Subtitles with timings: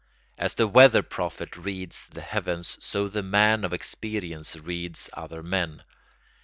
[0.35, 5.83] As the weather prophet reads the heavens so the man of experience reads other men.